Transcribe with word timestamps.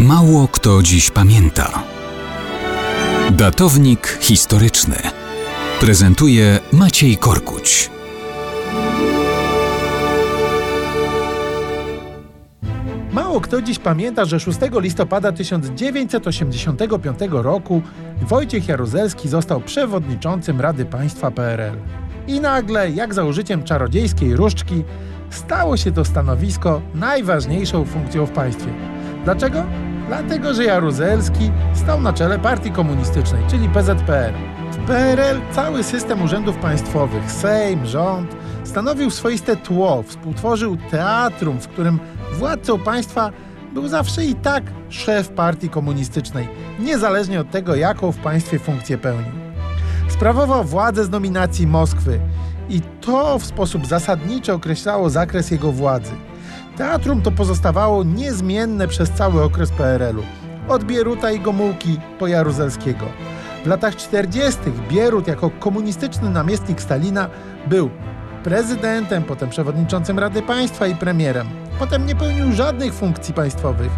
Mało 0.00 0.48
kto 0.48 0.82
dziś 0.82 1.10
pamięta. 1.10 1.82
Datownik 3.30 4.18
historyczny 4.20 4.96
prezentuje 5.80 6.58
Maciej 6.72 7.16
Korkuć. 7.16 7.90
Mało 13.12 13.40
kto 13.40 13.62
dziś 13.62 13.78
pamięta, 13.78 14.24
że 14.24 14.40
6 14.40 14.58
listopada 14.72 15.32
1985 15.32 17.18
roku 17.30 17.82
Wojciech 18.22 18.68
Jaruzelski 18.68 19.28
został 19.28 19.60
przewodniczącym 19.60 20.60
Rady 20.60 20.84
Państwa 20.84 21.30
PRL. 21.30 21.76
I 22.26 22.40
nagle, 22.40 22.90
jak 22.90 23.14
za 23.14 23.24
użyciem 23.24 23.64
czarodziejskiej 23.64 24.36
różdżki, 24.36 24.84
stało 25.30 25.76
się 25.76 25.92
to 25.92 26.04
stanowisko 26.04 26.80
najważniejszą 26.94 27.84
funkcją 27.84 28.26
w 28.26 28.30
państwie. 28.30 28.72
Dlaczego? 29.24 29.89
Dlatego, 30.10 30.54
że 30.54 30.64
Jaruzelski 30.64 31.50
stał 31.74 32.00
na 32.00 32.12
czele 32.12 32.38
partii 32.38 32.70
komunistycznej, 32.70 33.42
czyli 33.50 33.68
PZPR. 33.68 34.34
W 34.72 34.86
PRL 34.86 35.40
cały 35.52 35.82
system 35.82 36.22
urzędów 36.22 36.56
państwowych, 36.56 37.32
Sejm, 37.32 37.86
rząd, 37.86 38.36
stanowił 38.64 39.10
swoiste 39.10 39.56
tło, 39.56 40.02
współtworzył 40.02 40.76
teatrum, 40.90 41.60
w 41.60 41.68
którym 41.68 41.98
władcą 42.32 42.78
państwa 42.78 43.30
był 43.74 43.88
zawsze 43.88 44.24
i 44.24 44.34
tak 44.34 44.64
szef 44.88 45.28
partii 45.28 45.68
komunistycznej, 45.68 46.48
niezależnie 46.78 47.40
od 47.40 47.50
tego, 47.50 47.74
jaką 47.74 48.12
w 48.12 48.18
państwie 48.18 48.58
funkcję 48.58 48.98
pełnił. 48.98 49.32
Sprawował 50.08 50.64
władzę 50.64 51.04
z 51.04 51.10
nominacji 51.10 51.66
Moskwy 51.66 52.20
i 52.68 52.80
to 53.00 53.38
w 53.38 53.44
sposób 53.44 53.86
zasadniczy 53.86 54.52
określało 54.52 55.10
zakres 55.10 55.50
jego 55.50 55.72
władzy. 55.72 56.12
Teatrum 56.80 57.22
to 57.22 57.30
pozostawało 57.30 58.04
niezmienne 58.04 58.88
przez 58.88 59.10
cały 59.10 59.42
okres 59.42 59.70
PRL-u, 59.70 60.22
od 60.68 60.84
Bieruta 60.84 61.30
i 61.30 61.40
Gomułki 61.40 62.00
po 62.18 62.26
Jaruzelskiego. 62.26 63.06
W 63.64 63.66
latach 63.66 63.96
40. 63.96 64.60
Bierut 64.90 65.28
jako 65.28 65.50
komunistyczny 65.50 66.30
namiestnik 66.30 66.82
Stalina 66.82 67.28
był 67.66 67.90
prezydentem, 68.44 69.22
potem 69.22 69.50
przewodniczącym 69.50 70.18
Rady 70.18 70.42
Państwa 70.42 70.86
i 70.86 70.94
premierem. 70.94 71.46
Potem 71.78 72.06
nie 72.06 72.14
pełnił 72.16 72.52
żadnych 72.52 72.94
funkcji 72.94 73.34
państwowych 73.34 73.92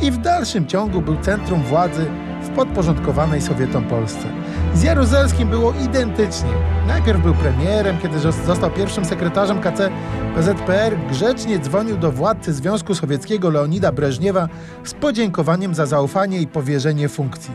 i 0.00 0.10
w 0.10 0.18
dalszym 0.18 0.66
ciągu 0.66 1.00
był 1.00 1.16
centrum 1.16 1.62
władzy 1.62 2.06
w 2.42 2.48
podporządkowanej 2.48 3.40
Sowietom 3.42 3.84
Polsce. 3.84 4.28
Z 4.74 4.82
Jaruzelskim 4.82 5.48
było 5.48 5.72
identycznie. 5.84 6.50
Najpierw 6.86 7.22
był 7.22 7.34
premierem, 7.34 7.98
kiedy 7.98 8.18
został 8.46 8.70
pierwszym 8.70 9.04
sekretarzem 9.04 9.60
KC 9.60 9.90
PZPR, 10.34 10.96
grzecznie 11.10 11.58
dzwonił 11.58 11.96
do 11.96 12.12
władcy 12.12 12.52
Związku 12.52 12.94
Sowieckiego 12.94 13.50
Leonida 13.50 13.92
Breżniewa 13.92 14.48
z 14.84 14.94
podziękowaniem 14.94 15.74
za 15.74 15.86
zaufanie 15.86 16.40
i 16.40 16.46
powierzenie 16.46 17.08
funkcji. 17.08 17.52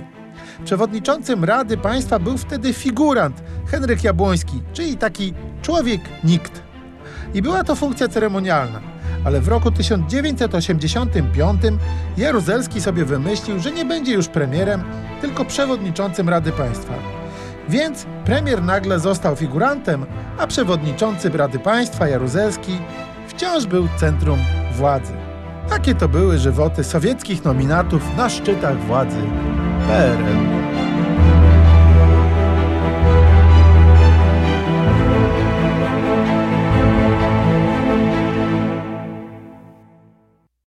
Przewodniczącym 0.66 1.44
Rady 1.44 1.78
Państwa 1.78 2.20
był 2.20 2.38
wtedy 2.38 2.74
figurant 2.74 3.44
Henryk 3.68 4.04
Jabłoński, 4.04 4.62
czyli 4.74 4.98
taki 4.98 5.34
człowiek 5.62 6.02
nikt. 6.24 6.64
I 7.34 7.42
była 7.42 7.64
to 7.64 7.76
funkcja 7.76 8.08
ceremonialna. 8.08 8.93
Ale 9.26 9.42
w 9.42 9.48
roku 9.48 9.72
1985 9.72 11.62
Jaruzelski 12.18 12.82
sobie 12.82 13.06
wymyślił, 13.06 13.60
że 13.60 13.72
nie 13.72 13.86
będzie 13.86 14.14
już 14.14 14.28
premierem, 14.28 14.84
tylko 15.22 15.46
przewodniczącym 15.46 16.30
Rady 16.30 16.52
Państwa. 16.52 16.94
Więc 17.70 18.06
premier 18.26 18.64
nagle 18.64 19.00
został 19.00 19.36
figurantem, 19.36 20.06
a 20.38 20.48
przewodniczący 20.48 21.30
Rady 21.30 21.60
Państwa 21.60 22.08
Jaruzelski 22.08 22.80
wciąż 23.28 23.66
był 23.66 23.88
centrum 23.98 24.40
władzy. 24.76 25.14
Takie 25.70 25.96
to 25.96 26.10
były 26.10 26.38
żywoty 26.38 26.84
sowieckich 26.84 27.46
nominatów 27.46 28.18
na 28.18 28.30
szczytach 28.30 28.80
władzy 28.80 29.22
PRL. 29.88 30.93